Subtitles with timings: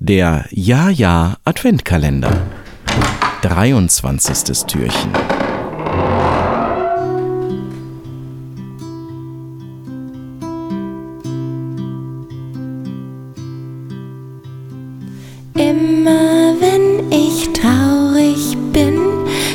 [0.00, 2.30] Der Ja-Ja Adventkalender.
[3.42, 4.64] 23.
[4.68, 5.10] Türchen.
[15.56, 19.00] Immer wenn ich traurig bin,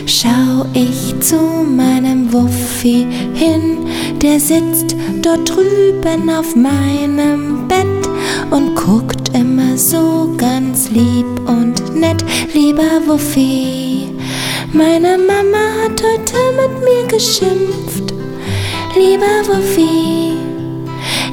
[0.06, 3.78] schau ich zu meinem Wuffi hin.
[4.22, 7.88] Der sitzt dort drüben auf meinem Bett
[8.52, 9.23] und guckt
[10.90, 12.24] lieb und nett.
[12.54, 14.10] Lieber Wuffi,
[14.72, 18.14] meine Mama hat heute mit mir geschimpft.
[18.96, 20.34] Lieber Wuffi,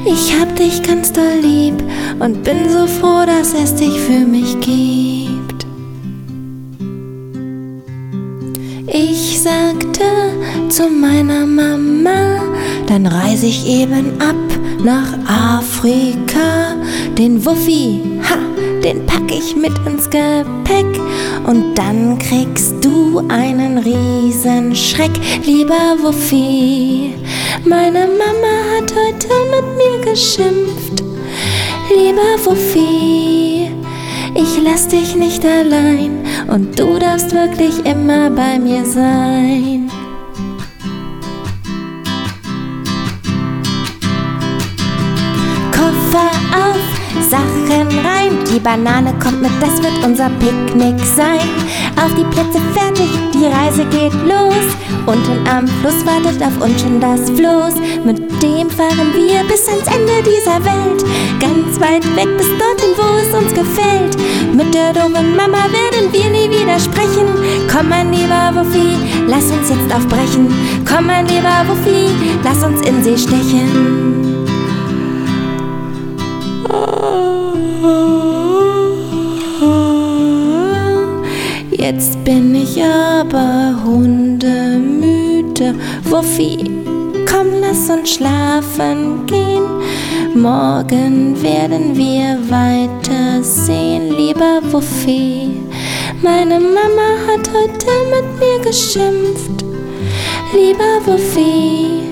[0.05, 1.83] ich hab dich ganz doll lieb
[2.19, 5.65] und bin so froh, dass es dich für mich gibt.
[8.87, 10.03] Ich sagte
[10.69, 12.41] zu meiner Mama,
[12.87, 14.35] dann reise ich eben ab
[14.83, 16.75] nach Afrika.
[17.17, 18.37] Den Wuffi, ha,
[18.83, 20.99] den pack ich mit ins Gepäck
[21.45, 25.11] und dann kriegst du einen Riesenschreck,
[25.45, 27.13] lieber Wuffi.
[27.65, 31.03] Meine Mama hat heute mit mir geschimpft,
[31.95, 33.69] lieber Wuffi.
[34.33, 39.91] Ich lass dich nicht allein und du darfst wirklich immer bei mir sein.
[45.71, 46.60] Koffer
[48.63, 51.49] Banane kommt mit, das wird unser Picknick sein.
[51.97, 54.65] Auf die Plätze fertig, die Reise geht los.
[55.05, 57.75] Unten am Fluss wartet auf uns schon das Floß.
[58.05, 61.03] Mit dem fahren wir bis ans Ende dieser Welt.
[61.39, 64.17] Ganz weit weg bis dorthin, wo es uns gefällt.
[64.53, 67.27] Mit der dummen Mama werden wir nie wieder sprechen.
[67.71, 68.95] Komm, mein lieber Wuffi,
[69.27, 70.47] lass uns jetzt aufbrechen.
[70.87, 72.13] Komm, mein lieber Wuffi,
[72.43, 74.20] lass uns in See stechen.
[81.93, 85.75] Jetzt bin ich aber hundemüde.
[86.05, 86.63] Wuffi,
[87.29, 89.65] komm, lass uns schlafen gehen.
[90.33, 95.49] Morgen werden wir weitersehen, lieber Wuffi.
[96.21, 99.65] Meine Mama hat heute mit mir geschimpft.
[100.53, 102.03] Lieber Wuffi,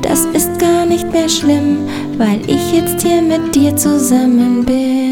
[0.00, 1.80] das ist gar nicht mehr schlimm,
[2.16, 5.03] weil ich jetzt hier mit dir zusammen bin.